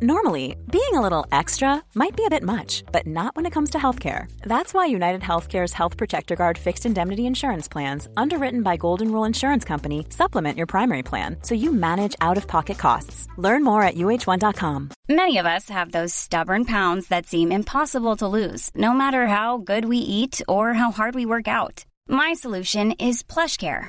Normally, 0.00 0.54
being 0.70 0.94
a 0.94 1.00
little 1.00 1.26
extra 1.32 1.82
might 1.96 2.16
be 2.16 2.24
a 2.24 2.30
bit 2.30 2.44
much, 2.44 2.84
but 2.92 3.04
not 3.04 3.34
when 3.34 3.46
it 3.46 3.52
comes 3.52 3.70
to 3.70 3.78
healthcare. 3.78 4.30
That's 4.42 4.72
why 4.72 4.86
United 4.86 5.22
Healthcare's 5.22 5.72
Health 5.72 5.96
Protector 5.96 6.36
Guard 6.36 6.56
fixed 6.56 6.86
indemnity 6.86 7.26
insurance 7.26 7.66
plans, 7.66 8.08
underwritten 8.16 8.62
by 8.62 8.76
Golden 8.76 9.10
Rule 9.10 9.24
Insurance 9.24 9.64
Company, 9.64 10.06
supplement 10.10 10.56
your 10.56 10.68
primary 10.68 11.02
plan 11.02 11.38
so 11.42 11.56
you 11.56 11.72
manage 11.72 12.14
out 12.20 12.36
of 12.36 12.46
pocket 12.46 12.78
costs. 12.78 13.26
Learn 13.38 13.64
more 13.64 13.82
at 13.82 13.96
uh1.com. 13.96 14.90
Many 15.08 15.38
of 15.38 15.46
us 15.46 15.68
have 15.68 15.90
those 15.90 16.14
stubborn 16.14 16.64
pounds 16.64 17.08
that 17.08 17.26
seem 17.26 17.50
impossible 17.50 18.16
to 18.18 18.28
lose, 18.28 18.70
no 18.76 18.92
matter 18.92 19.26
how 19.26 19.58
good 19.58 19.84
we 19.84 19.98
eat 19.98 20.40
or 20.46 20.74
how 20.74 20.92
hard 20.92 21.16
we 21.16 21.26
work 21.26 21.48
out. 21.48 21.84
My 22.06 22.34
solution 22.34 22.92
is 22.92 23.24
PlushCare. 23.24 23.88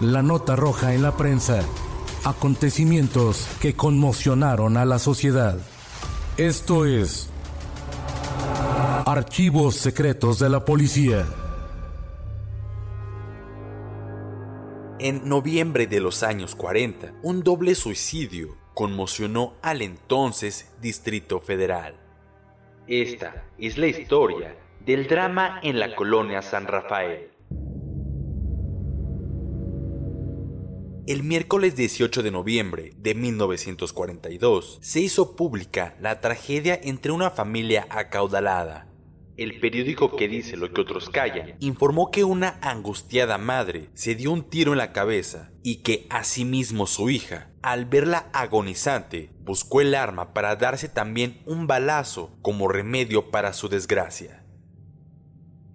La 0.00 0.22
nota 0.22 0.54
roja 0.54 0.94
en 0.94 1.02
la 1.02 1.16
prensa. 1.16 1.64
Acontecimientos 2.24 3.48
que 3.60 3.74
conmocionaron 3.74 4.76
a 4.76 4.84
la 4.84 5.00
sociedad. 5.00 5.58
Esto 6.36 6.86
es 6.86 7.28
Archivos 9.04 9.74
Secretos 9.74 10.38
de 10.38 10.50
la 10.50 10.64
Policía. 10.64 11.26
En 15.00 15.28
noviembre 15.28 15.88
de 15.88 15.98
los 15.98 16.22
años 16.22 16.54
40, 16.54 17.14
un 17.24 17.42
doble 17.42 17.74
suicidio 17.74 18.56
conmocionó 18.74 19.54
al 19.62 19.82
entonces 19.82 20.72
Distrito 20.80 21.40
Federal. 21.40 21.96
Esta 22.86 23.46
es 23.58 23.76
la 23.76 23.88
historia 23.88 24.54
del 24.86 25.08
drama 25.08 25.58
en 25.60 25.80
la 25.80 25.96
colonia 25.96 26.40
San 26.40 26.68
Rafael. 26.68 27.37
El 31.08 31.22
miércoles 31.22 31.74
18 31.74 32.22
de 32.22 32.30
noviembre 32.30 32.92
de 32.98 33.14
1942 33.14 34.78
se 34.82 35.00
hizo 35.00 35.36
pública 35.36 35.96
la 36.02 36.20
tragedia 36.20 36.78
entre 36.82 37.12
una 37.12 37.30
familia 37.30 37.86
acaudalada. 37.88 38.88
El 39.38 39.58
periódico 39.58 40.16
que 40.16 40.28
dice 40.28 40.58
lo 40.58 40.70
que 40.70 40.82
otros 40.82 41.08
callan 41.08 41.54
informó 41.60 42.10
que 42.10 42.24
una 42.24 42.58
angustiada 42.60 43.38
madre 43.38 43.88
se 43.94 44.16
dio 44.16 44.30
un 44.30 44.50
tiro 44.50 44.72
en 44.72 44.78
la 44.78 44.92
cabeza 44.92 45.50
y 45.62 45.76
que 45.76 46.06
asimismo 46.10 46.86
su 46.86 47.08
hija, 47.08 47.52
al 47.62 47.86
verla 47.86 48.28
agonizante, 48.34 49.30
buscó 49.40 49.80
el 49.80 49.94
arma 49.94 50.34
para 50.34 50.56
darse 50.56 50.90
también 50.90 51.40
un 51.46 51.66
balazo 51.66 52.36
como 52.42 52.68
remedio 52.68 53.30
para 53.30 53.54
su 53.54 53.70
desgracia. 53.70 54.44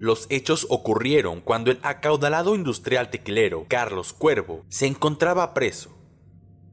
Los 0.03 0.27
hechos 0.29 0.67
ocurrieron 0.69 1.39
cuando 1.39 1.71
el 1.71 1.79
acaudalado 1.81 2.55
industrial 2.55 3.09
tequilero 3.09 3.67
Carlos 3.69 4.11
Cuervo 4.11 4.65
se 4.67 4.85
encontraba 4.85 5.53
preso. 5.53 5.97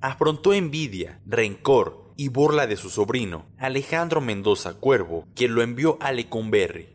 Afrontó 0.00 0.52
envidia, 0.52 1.20
rencor 1.26 2.12
y 2.16 2.26
burla 2.26 2.66
de 2.66 2.76
su 2.76 2.90
sobrino, 2.90 3.46
Alejandro 3.56 4.20
Mendoza 4.20 4.74
Cuervo, 4.74 5.28
quien 5.36 5.54
lo 5.54 5.62
envió 5.62 5.96
a 6.00 6.10
Lecumberri. 6.10 6.88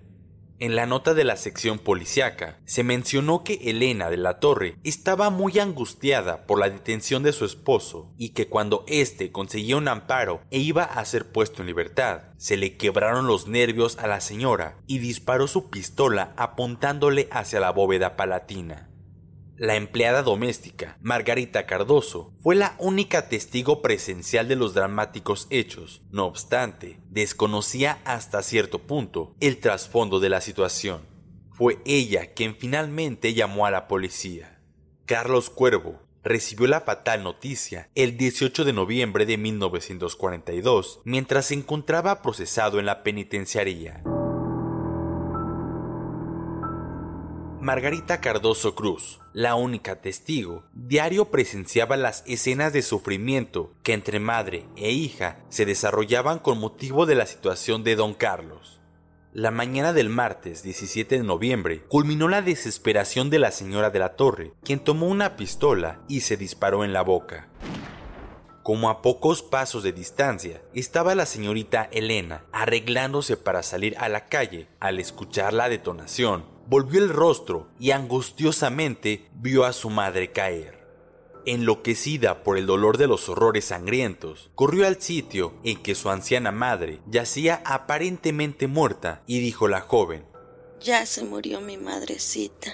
En 0.58 0.78
la 0.78 0.86
nota 0.86 1.14
de 1.14 1.26
la 1.26 1.36
sección 1.36 1.80
policiaca 1.80 2.60
se 2.64 2.84
mencionó 2.84 3.44
que 3.44 3.60
Elena 3.64 4.10
de 4.10 4.16
la 4.16 4.40
Torre 4.40 4.78
estaba 4.86 5.30
muy 5.30 5.60
angustiada 5.60 6.46
por 6.46 6.60
la 6.60 6.70
detención 6.70 7.24
de 7.24 7.34
su 7.34 7.44
esposo 7.44 8.14
y 8.18 8.30
que 8.30 8.48
cuando 8.48 8.86
éste 8.88 9.34
conseguía 9.34 9.76
un 9.76 9.90
amparo 9.90 10.42
e 10.52 10.60
iba 10.60 10.84
a 10.84 11.04
ser 11.04 11.30
puesto 11.30 11.62
en 11.62 11.68
libertad, 11.68 12.22
se 12.38 12.56
le 12.56 12.78
quebraron 12.78 13.28
los 13.28 13.48
nervios 13.48 13.98
a 13.98 14.08
la 14.08 14.22
señora 14.22 14.78
y 14.88 15.00
disparó 15.00 15.48
su 15.48 15.70
pistola 15.70 16.34
apuntándole 16.38 17.28
hacia 17.32 17.60
la 17.60 17.72
bóveda 17.72 18.16
palatina. 18.16 18.95
La 19.58 19.78
empleada 19.78 20.22
doméstica, 20.22 20.98
Margarita 21.02 21.66
Cardoso, 21.66 22.34
fue 22.42 22.56
la 22.56 22.76
única 22.78 23.30
testigo 23.30 23.82
presencial 23.82 24.50
de 24.50 24.58
los 24.58 24.74
dramáticos 24.74 25.48
hechos. 25.50 26.02
No 26.12 26.26
obstante, 26.26 27.00
desconocía 27.10 28.00
hasta 28.04 28.44
cierto 28.44 28.80
punto 28.80 29.34
el 29.40 29.60
trasfondo 29.60 30.20
de 30.20 30.28
la 30.28 30.42
situación. 30.42 31.08
Fue 31.52 31.80
ella 31.86 32.34
quien 32.34 32.58
finalmente 32.58 33.34
llamó 33.34 33.66
a 33.66 33.72
la 33.72 33.88
policía. 33.88 34.60
Carlos 35.06 35.50
Cuervo 35.50 36.02
recibió 36.22 36.68
la 36.68 36.82
fatal 36.82 37.24
noticia 37.24 37.90
el 37.96 38.18
18 38.18 38.66
de 38.66 38.74
noviembre 38.74 39.26
de 39.26 39.38
1942 39.38 41.00
mientras 41.06 41.46
se 41.46 41.54
encontraba 41.54 42.22
procesado 42.22 42.78
en 42.78 42.86
la 42.86 43.04
penitenciaría. 43.04 44.04
Margarita 47.66 48.22
Cardoso 48.22 48.76
Cruz, 48.76 49.20
la 49.34 49.56
única 49.56 50.00
testigo, 50.00 50.66
diario 50.74 51.32
presenciaba 51.32 51.98
las 51.98 52.24
escenas 52.28 52.74
de 52.74 52.84
sufrimiento 52.84 53.74
que 53.82 53.94
entre 53.94 54.20
madre 54.20 54.68
e 54.76 54.92
hija 54.92 55.40
se 55.50 55.66
desarrollaban 55.66 56.38
con 56.38 56.60
motivo 56.60 57.08
de 57.08 57.16
la 57.16 57.26
situación 57.26 57.84
de 57.84 57.96
don 57.96 58.14
Carlos. 58.14 58.82
La 59.34 59.50
mañana 59.50 59.94
del 59.94 60.10
martes 60.10 60.62
17 60.62 61.18
de 61.18 61.24
noviembre 61.24 61.82
culminó 61.88 62.28
la 62.28 62.44
desesperación 62.44 63.32
de 63.32 63.40
la 63.40 63.50
señora 63.50 63.90
de 63.90 63.98
la 63.98 64.16
Torre, 64.16 64.54
quien 64.64 64.78
tomó 64.78 65.08
una 65.08 65.36
pistola 65.36 66.02
y 66.08 66.20
se 66.20 66.38
disparó 66.38 66.86
en 66.86 66.94
la 66.94 67.02
boca. 67.02 67.48
Como 68.62 68.92
a 68.92 69.02
pocos 69.02 69.42
pasos 69.42 69.82
de 69.82 69.92
distancia 69.92 70.62
estaba 70.76 71.16
la 71.16 71.26
señorita 71.26 71.90
Elena 71.92 72.46
arreglándose 72.52 73.38
para 73.38 73.64
salir 73.64 73.96
a 73.98 74.08
la 74.08 74.28
calle 74.28 74.68
al 74.80 75.00
escuchar 75.00 75.52
la 75.52 75.68
detonación 75.68 76.54
volvió 76.68 77.02
el 77.02 77.10
rostro 77.10 77.70
y 77.80 77.92
angustiosamente 77.92 79.30
vio 79.34 79.66
a 79.66 79.74
su 79.74 79.90
madre 79.90 80.32
caer. 80.32 80.86
Enloquecida 81.46 82.44
por 82.44 82.58
el 82.58 82.66
dolor 82.66 82.98
de 82.98 83.08
los 83.08 83.30
horrores 83.30 83.66
sangrientos, 83.66 84.50
corrió 84.56 84.88
al 84.88 85.00
sitio 85.00 85.54
en 85.64 85.82
que 85.82 85.94
su 85.94 86.10
anciana 86.10 86.52
madre 86.52 87.02
yacía 87.06 87.62
aparentemente 87.66 88.68
muerta 88.68 89.22
y 89.28 89.40
dijo 89.40 89.68
la 89.68 89.82
joven, 89.82 90.26
Ya 90.82 91.06
se 91.06 91.24
murió 91.24 91.62
mi 91.62 91.78
madrecita. 91.78 92.74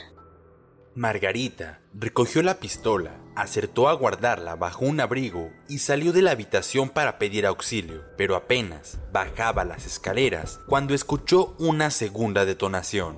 Margarita 0.96 1.80
recogió 1.94 2.44
la 2.44 2.60
pistola, 2.60 3.18
acertó 3.36 3.88
a 3.88 3.94
guardarla 3.94 4.56
bajo 4.56 4.84
un 4.84 5.00
abrigo 5.00 5.50
y 5.70 5.80
salió 5.80 6.12
de 6.12 6.22
la 6.22 6.32
habitación 6.32 6.90
para 6.90 7.18
pedir 7.18 7.46
auxilio, 7.46 8.04
pero 8.18 8.36
apenas 8.36 9.00
bajaba 9.14 9.64
las 9.64 9.86
escaleras 9.86 10.60
cuando 10.68 10.94
escuchó 10.94 11.56
una 11.60 11.92
segunda 11.92 12.44
detonación. 12.44 13.18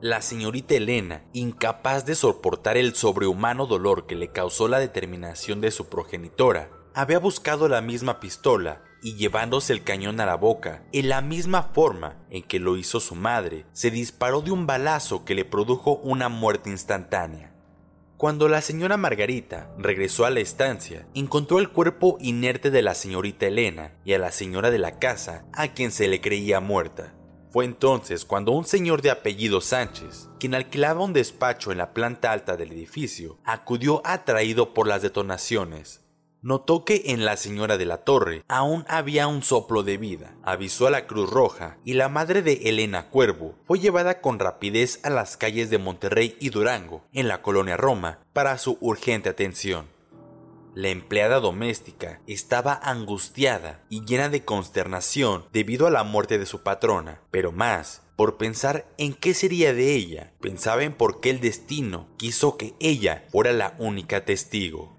La 0.00 0.22
señorita 0.22 0.76
Elena, 0.76 1.24
incapaz 1.32 2.06
de 2.06 2.14
soportar 2.14 2.76
el 2.76 2.94
sobrehumano 2.94 3.66
dolor 3.66 4.06
que 4.06 4.14
le 4.14 4.28
causó 4.28 4.68
la 4.68 4.78
determinación 4.78 5.60
de 5.60 5.72
su 5.72 5.88
progenitora, 5.88 6.70
había 6.94 7.18
buscado 7.18 7.66
la 7.66 7.80
misma 7.80 8.20
pistola 8.20 8.80
y 9.02 9.16
llevándose 9.16 9.72
el 9.72 9.82
cañón 9.82 10.20
a 10.20 10.26
la 10.26 10.36
boca, 10.36 10.84
en 10.92 11.08
la 11.08 11.20
misma 11.20 11.64
forma 11.64 12.16
en 12.30 12.44
que 12.44 12.60
lo 12.60 12.76
hizo 12.76 13.00
su 13.00 13.16
madre, 13.16 13.66
se 13.72 13.90
disparó 13.90 14.40
de 14.40 14.52
un 14.52 14.68
balazo 14.68 15.24
que 15.24 15.34
le 15.34 15.44
produjo 15.44 15.96
una 16.04 16.28
muerte 16.28 16.70
instantánea. 16.70 17.52
Cuando 18.16 18.48
la 18.48 18.60
señora 18.60 18.96
Margarita 18.96 19.72
regresó 19.78 20.26
a 20.26 20.30
la 20.30 20.38
estancia, 20.38 21.08
encontró 21.14 21.58
el 21.58 21.70
cuerpo 21.70 22.18
inerte 22.20 22.70
de 22.70 22.82
la 22.82 22.94
señorita 22.94 23.46
Elena 23.46 23.94
y 24.04 24.12
a 24.12 24.20
la 24.20 24.30
señora 24.30 24.70
de 24.70 24.78
la 24.78 25.00
casa, 25.00 25.44
a 25.52 25.68
quien 25.68 25.90
se 25.90 26.06
le 26.06 26.20
creía 26.20 26.60
muerta. 26.60 27.14
Fue 27.50 27.64
entonces 27.64 28.24
cuando 28.24 28.52
un 28.52 28.64
señor 28.64 29.00
de 29.00 29.10
apellido 29.10 29.60
Sánchez, 29.60 30.28
quien 30.38 30.54
alquilaba 30.54 31.02
un 31.02 31.14
despacho 31.14 31.72
en 31.72 31.78
la 31.78 31.94
planta 31.94 32.30
alta 32.32 32.56
del 32.56 32.72
edificio, 32.72 33.38
acudió 33.44 34.02
atraído 34.04 34.74
por 34.74 34.86
las 34.86 35.00
detonaciones. 35.02 36.02
Notó 36.40 36.84
que 36.84 37.02
en 37.06 37.24
la 37.24 37.36
señora 37.36 37.78
de 37.78 37.86
la 37.86 38.04
torre 38.04 38.44
aún 38.46 38.84
había 38.88 39.26
un 39.26 39.42
soplo 39.42 39.82
de 39.82 39.96
vida, 39.96 40.36
avisó 40.44 40.86
a 40.86 40.90
la 40.90 41.06
Cruz 41.06 41.28
Roja 41.28 41.78
y 41.84 41.94
la 41.94 42.08
madre 42.08 42.42
de 42.42 42.60
Elena 42.64 43.08
Cuervo 43.08 43.56
fue 43.64 43.80
llevada 43.80 44.20
con 44.20 44.38
rapidez 44.38 45.00
a 45.02 45.10
las 45.10 45.36
calles 45.36 45.68
de 45.68 45.78
Monterrey 45.78 46.36
y 46.38 46.50
Durango, 46.50 47.02
en 47.12 47.26
la 47.26 47.42
colonia 47.42 47.76
Roma, 47.76 48.20
para 48.32 48.56
su 48.58 48.78
urgente 48.80 49.28
atención. 49.28 49.86
La 50.74 50.88
empleada 50.88 51.40
doméstica 51.40 52.20
estaba 52.26 52.74
angustiada 52.74 53.84
y 53.88 54.04
llena 54.04 54.28
de 54.28 54.44
consternación 54.44 55.46
debido 55.52 55.86
a 55.86 55.90
la 55.90 56.04
muerte 56.04 56.38
de 56.38 56.46
su 56.46 56.62
patrona, 56.62 57.20
pero 57.30 57.52
más 57.52 58.02
por 58.16 58.36
pensar 58.36 58.86
en 58.98 59.14
qué 59.14 59.32
sería 59.34 59.72
de 59.72 59.94
ella. 59.94 60.32
Pensaba 60.40 60.82
en 60.82 60.92
por 60.92 61.20
qué 61.20 61.30
el 61.30 61.40
destino 61.40 62.08
quiso 62.16 62.56
que 62.56 62.74
ella 62.80 63.24
fuera 63.30 63.52
la 63.52 63.74
única 63.78 64.24
testigo. 64.24 64.96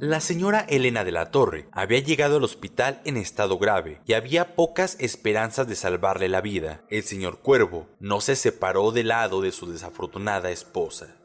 La 0.00 0.20
señora 0.20 0.66
Elena 0.68 1.02
de 1.02 1.12
la 1.12 1.30
Torre 1.30 1.68
había 1.72 2.00
llegado 2.00 2.36
al 2.36 2.44
hospital 2.44 3.00
en 3.04 3.16
estado 3.16 3.58
grave 3.58 4.02
y 4.04 4.12
había 4.12 4.54
pocas 4.54 4.96
esperanzas 5.00 5.66
de 5.66 5.76
salvarle 5.76 6.28
la 6.28 6.40
vida. 6.40 6.82
El 6.90 7.04
señor 7.04 7.38
Cuervo 7.38 7.88
no 8.00 8.20
se 8.20 8.36
separó 8.36 8.90
del 8.90 9.08
lado 9.08 9.40
de 9.40 9.50
su 9.50 9.70
desafortunada 9.70 10.50
esposa. 10.50 11.16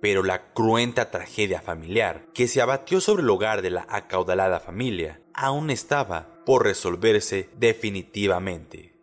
Pero 0.00 0.22
la 0.22 0.52
cruenta 0.52 1.10
tragedia 1.10 1.60
familiar 1.60 2.26
que 2.34 2.48
se 2.48 2.60
abatió 2.60 3.00
sobre 3.00 3.22
el 3.22 3.30
hogar 3.30 3.62
de 3.62 3.70
la 3.70 3.86
acaudalada 3.88 4.60
familia 4.60 5.20
aún 5.34 5.70
estaba 5.70 6.42
por 6.44 6.64
resolverse 6.64 7.48
definitivamente. 7.56 8.98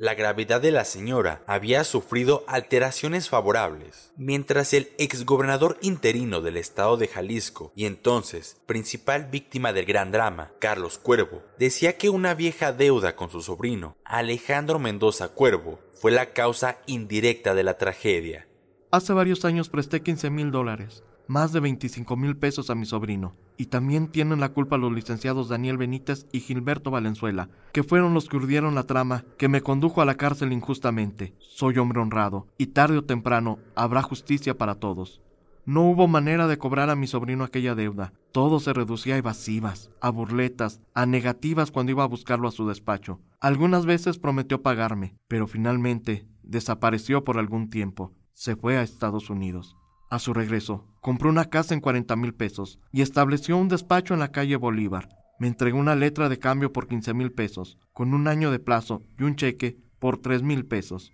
La 0.00 0.14
gravedad 0.14 0.60
de 0.60 0.70
la 0.70 0.84
señora 0.84 1.42
había 1.48 1.82
sufrido 1.82 2.44
alteraciones 2.46 3.28
favorables, 3.28 4.12
mientras 4.16 4.72
el 4.72 4.92
exgobernador 4.96 5.76
interino 5.80 6.40
del 6.40 6.56
estado 6.56 6.96
de 6.96 7.08
Jalisco 7.08 7.72
y 7.74 7.84
entonces 7.84 8.58
principal 8.66 9.24
víctima 9.24 9.72
del 9.72 9.86
gran 9.86 10.12
drama, 10.12 10.52
Carlos 10.60 10.98
Cuervo, 10.98 11.42
decía 11.58 11.96
que 11.96 12.10
una 12.10 12.34
vieja 12.34 12.70
deuda 12.70 13.16
con 13.16 13.28
su 13.28 13.42
sobrino, 13.42 13.96
Alejandro 14.04 14.78
Mendoza 14.78 15.30
Cuervo, 15.30 15.80
fue 16.00 16.12
la 16.12 16.32
causa 16.32 16.78
indirecta 16.86 17.56
de 17.56 17.64
la 17.64 17.76
tragedia. 17.76 18.46
Hace 18.90 19.12
varios 19.12 19.44
años 19.44 19.68
presté 19.68 20.00
15 20.00 20.30
mil 20.30 20.50
dólares, 20.50 21.04
más 21.26 21.52
de 21.52 21.60
25 21.60 22.16
mil 22.16 22.38
pesos 22.38 22.70
a 22.70 22.74
mi 22.74 22.86
sobrino. 22.86 23.36
Y 23.58 23.66
también 23.66 24.08
tienen 24.08 24.40
la 24.40 24.48
culpa 24.48 24.78
los 24.78 24.90
licenciados 24.90 25.50
Daniel 25.50 25.76
Benítez 25.76 26.26
y 26.32 26.40
Gilberto 26.40 26.90
Valenzuela, 26.90 27.50
que 27.74 27.82
fueron 27.82 28.14
los 28.14 28.30
que 28.30 28.38
urdieron 28.38 28.74
la 28.74 28.84
trama 28.84 29.26
que 29.36 29.48
me 29.48 29.60
condujo 29.60 30.00
a 30.00 30.06
la 30.06 30.14
cárcel 30.14 30.54
injustamente. 30.54 31.34
Soy 31.38 31.76
hombre 31.76 32.00
honrado, 32.00 32.46
y 32.56 32.68
tarde 32.68 32.96
o 32.96 33.04
temprano 33.04 33.58
habrá 33.74 34.00
justicia 34.00 34.56
para 34.56 34.76
todos. 34.76 35.20
No 35.66 35.82
hubo 35.82 36.08
manera 36.08 36.46
de 36.46 36.56
cobrar 36.56 36.88
a 36.88 36.96
mi 36.96 37.06
sobrino 37.06 37.44
aquella 37.44 37.74
deuda. 37.74 38.14
Todo 38.32 38.58
se 38.58 38.72
reducía 38.72 39.16
a 39.16 39.18
evasivas, 39.18 39.90
a 40.00 40.08
burletas, 40.08 40.80
a 40.94 41.04
negativas 41.04 41.70
cuando 41.70 41.92
iba 41.92 42.04
a 42.04 42.08
buscarlo 42.08 42.48
a 42.48 42.52
su 42.52 42.66
despacho. 42.66 43.20
Algunas 43.38 43.84
veces 43.84 44.18
prometió 44.18 44.62
pagarme, 44.62 45.14
pero 45.28 45.46
finalmente 45.46 46.26
desapareció 46.42 47.22
por 47.22 47.36
algún 47.36 47.68
tiempo 47.68 48.14
se 48.38 48.54
fue 48.54 48.78
a 48.78 48.82
Estados 48.82 49.30
Unidos. 49.30 49.76
A 50.10 50.20
su 50.20 50.32
regreso, 50.32 50.86
compró 51.00 51.28
una 51.28 51.46
casa 51.46 51.74
en 51.74 51.80
40 51.80 52.14
mil 52.14 52.34
pesos 52.34 52.78
y 52.92 53.02
estableció 53.02 53.56
un 53.56 53.66
despacho 53.66 54.14
en 54.14 54.20
la 54.20 54.30
calle 54.30 54.54
Bolívar. 54.54 55.08
Me 55.40 55.48
entregó 55.48 55.76
una 55.76 55.96
letra 55.96 56.28
de 56.28 56.38
cambio 56.38 56.72
por 56.72 56.86
15 56.86 57.14
mil 57.14 57.32
pesos, 57.32 57.78
con 57.92 58.14
un 58.14 58.28
año 58.28 58.52
de 58.52 58.60
plazo 58.60 59.02
y 59.18 59.24
un 59.24 59.34
cheque 59.34 59.76
por 59.98 60.18
3 60.18 60.44
mil 60.44 60.64
pesos. 60.66 61.10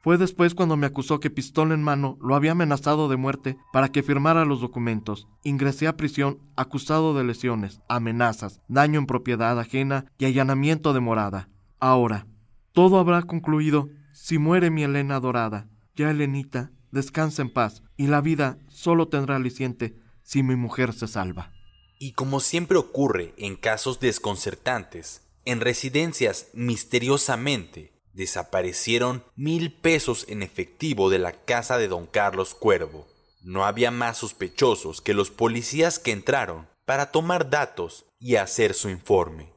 Fue 0.00 0.16
después 0.16 0.54
cuando 0.54 0.76
me 0.76 0.86
acusó 0.86 1.18
que 1.18 1.28
pistola 1.28 1.74
en 1.74 1.82
mano 1.82 2.18
lo 2.20 2.36
había 2.36 2.52
amenazado 2.52 3.08
de 3.08 3.16
muerte 3.16 3.56
para 3.72 3.88
que 3.88 4.04
firmara 4.04 4.44
los 4.44 4.60
documentos. 4.60 5.26
Ingresé 5.42 5.88
a 5.88 5.96
prisión 5.96 6.38
acusado 6.54 7.14
de 7.14 7.24
lesiones, 7.24 7.80
amenazas, 7.88 8.60
daño 8.68 9.00
en 9.00 9.06
propiedad 9.06 9.58
ajena 9.58 10.04
y 10.18 10.26
allanamiento 10.26 10.92
de 10.92 11.00
morada. 11.00 11.48
Ahora, 11.80 12.28
todo 12.72 13.00
habrá 13.00 13.22
concluido 13.22 13.88
si 14.12 14.38
muere 14.38 14.70
mi 14.70 14.84
Elena 14.84 15.18
dorada. 15.18 15.68
Ya, 15.94 16.10
Elenita, 16.10 16.72
descansa 16.90 17.42
en 17.42 17.52
paz, 17.52 17.82
y 17.96 18.08
la 18.08 18.20
vida 18.20 18.58
solo 18.68 19.08
tendrá 19.08 19.36
aliciente 19.36 19.94
si 20.22 20.42
mi 20.42 20.56
mujer 20.56 20.92
se 20.92 21.06
salva. 21.06 21.52
Y 21.98 22.12
como 22.12 22.40
siempre 22.40 22.76
ocurre 22.78 23.34
en 23.38 23.56
casos 23.56 24.00
desconcertantes, 24.00 25.22
en 25.44 25.60
residencias 25.60 26.48
misteriosamente 26.52 27.92
desaparecieron 28.12 29.24
mil 29.36 29.72
pesos 29.72 30.24
en 30.28 30.42
efectivo 30.42 31.10
de 31.10 31.18
la 31.18 31.32
casa 31.32 31.78
de 31.78 31.88
don 31.88 32.06
Carlos 32.06 32.54
Cuervo. 32.54 33.06
No 33.42 33.64
había 33.64 33.90
más 33.90 34.18
sospechosos 34.18 35.00
que 35.00 35.14
los 35.14 35.30
policías 35.30 35.98
que 35.98 36.12
entraron 36.12 36.66
para 36.86 37.10
tomar 37.10 37.50
datos 37.50 38.06
y 38.18 38.36
hacer 38.36 38.74
su 38.74 38.88
informe. 38.88 39.53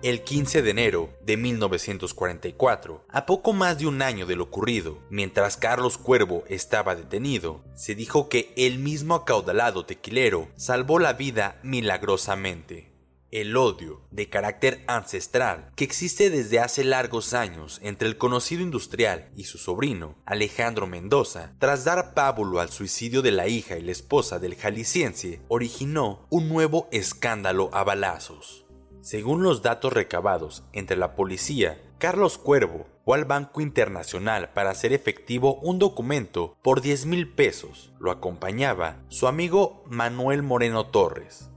El 0.00 0.22
15 0.22 0.62
de 0.62 0.70
enero 0.70 1.10
de 1.22 1.36
1944, 1.36 3.04
a 3.08 3.26
poco 3.26 3.52
más 3.52 3.80
de 3.80 3.88
un 3.88 4.00
año 4.00 4.26
de 4.26 4.36
lo 4.36 4.44
ocurrido, 4.44 5.00
mientras 5.10 5.56
Carlos 5.56 5.98
Cuervo 5.98 6.44
estaba 6.46 6.94
detenido, 6.94 7.64
se 7.74 7.96
dijo 7.96 8.28
que 8.28 8.52
el 8.56 8.78
mismo 8.78 9.16
acaudalado 9.16 9.86
tequilero 9.86 10.46
salvó 10.54 11.00
la 11.00 11.14
vida 11.14 11.58
milagrosamente. 11.64 12.92
El 13.32 13.56
odio 13.56 14.00
de 14.12 14.28
carácter 14.28 14.84
ancestral 14.86 15.72
que 15.74 15.82
existe 15.82 16.30
desde 16.30 16.60
hace 16.60 16.84
largos 16.84 17.34
años 17.34 17.80
entre 17.82 18.06
el 18.06 18.16
conocido 18.16 18.62
industrial 18.62 19.32
y 19.34 19.44
su 19.44 19.58
sobrino, 19.58 20.14
Alejandro 20.26 20.86
Mendoza, 20.86 21.54
tras 21.58 21.84
dar 21.84 22.14
pábulo 22.14 22.60
al 22.60 22.70
suicidio 22.70 23.20
de 23.20 23.32
la 23.32 23.48
hija 23.48 23.76
y 23.76 23.82
la 23.82 23.92
esposa 23.92 24.38
del 24.38 24.54
jalisciense, 24.54 25.40
originó 25.48 26.24
un 26.30 26.48
nuevo 26.48 26.86
escándalo 26.92 27.68
a 27.72 27.82
balazos. 27.82 28.64
Según 29.08 29.42
los 29.42 29.62
datos 29.62 29.94
recabados 29.94 30.64
entre 30.74 30.98
la 30.98 31.14
policía, 31.14 31.80
Carlos 31.96 32.36
Cuervo 32.36 32.86
fue 33.06 33.16
al 33.16 33.24
Banco 33.24 33.62
Internacional 33.62 34.50
para 34.52 34.68
hacer 34.68 34.92
efectivo 34.92 35.54
un 35.62 35.78
documento 35.78 36.58
por 36.62 36.82
10 36.82 37.06
mil 37.06 37.26
pesos. 37.32 37.90
Lo 37.98 38.10
acompañaba 38.10 38.98
su 39.08 39.26
amigo 39.26 39.82
Manuel 39.86 40.42
Moreno 40.42 40.88
Torres. 40.88 41.48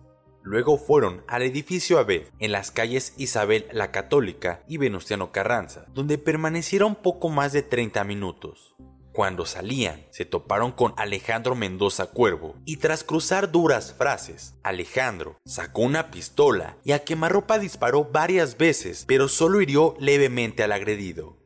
Luego 0.44 0.78
fueron 0.78 1.26
al 1.28 1.42
edificio 1.42 2.00
Abed, 2.00 2.30
en 2.40 2.54
las 2.54 2.72
calles 2.72 3.16
Isabel 3.18 3.68
la 3.74 3.92
Católica 3.92 4.64
y 4.70 4.78
Venustiano 4.78 5.34
Carranza, 5.34 5.88
donde 5.94 6.18
permanecieron 6.18 6.96
poco 6.96 7.28
más 7.28 7.52
de 7.52 7.64
30 7.64 8.06
minutos. 8.06 8.78
Cuando 9.14 9.46
salían, 9.46 10.06
se 10.12 10.24
toparon 10.24 10.72
con 10.72 10.94
Alejandro 10.96 11.54
Mendoza 11.54 12.06
Cuervo 12.06 12.56
y 12.66 12.78
tras 12.78 13.04
cruzar 13.04 13.52
duras 13.52 13.94
frases, 13.98 14.54
Alejandro 14.64 15.38
sacó 15.46 15.82
una 15.82 16.12
pistola 16.12 16.78
y 16.86 16.94
a 16.94 17.04
quemarropa 17.04 17.60
disparó 17.60 18.06
varias 18.06 18.58
veces, 18.58 19.04
pero 19.06 19.28
solo 19.28 19.62
hirió 19.62 19.96
levemente 20.00 20.64
al 20.64 20.72
agredido. 20.72 21.38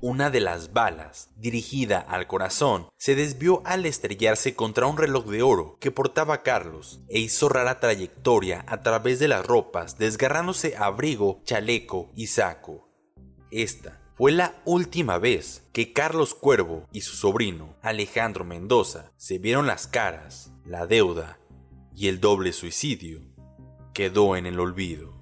Una 0.00 0.30
de 0.30 0.40
las 0.40 0.72
balas, 0.72 1.30
dirigida 1.36 2.00
al 2.00 2.26
corazón, 2.26 2.88
se 2.98 3.14
desvió 3.14 3.62
al 3.64 3.86
estrellarse 3.86 4.56
contra 4.56 4.86
un 4.86 4.96
reloj 4.96 5.26
de 5.26 5.42
oro 5.42 5.76
que 5.78 5.92
portaba 5.92 6.42
Carlos 6.42 7.00
e 7.08 7.20
hizo 7.20 7.48
rara 7.48 7.78
trayectoria 7.78 8.64
a 8.66 8.80
través 8.80 9.20
de 9.20 9.28
las 9.28 9.46
ropas, 9.46 9.98
desgarrándose 9.98 10.76
abrigo, 10.76 11.40
chaleco 11.44 12.10
y 12.16 12.26
saco. 12.26 12.88
Esta 13.52 14.01
fue 14.22 14.30
la 14.30 14.54
última 14.64 15.18
vez 15.18 15.64
que 15.72 15.92
Carlos 15.92 16.32
Cuervo 16.32 16.86
y 16.92 17.00
su 17.00 17.16
sobrino 17.16 17.74
Alejandro 17.82 18.44
Mendoza 18.44 19.10
se 19.16 19.38
vieron 19.38 19.66
las 19.66 19.88
caras, 19.88 20.52
la 20.64 20.86
deuda 20.86 21.40
y 21.96 22.06
el 22.06 22.20
doble 22.20 22.52
suicidio 22.52 23.20
quedó 23.92 24.36
en 24.36 24.46
el 24.46 24.60
olvido. 24.60 25.21